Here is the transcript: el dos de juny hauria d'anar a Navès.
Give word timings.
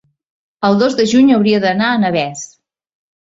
el 0.69 0.77
dos 0.83 0.95
de 1.01 1.05
juny 1.11 1.29
hauria 1.35 1.59
d'anar 1.65 1.89
a 1.89 1.99
Navès. 2.05 2.47